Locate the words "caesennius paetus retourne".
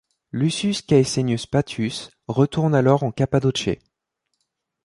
0.81-2.73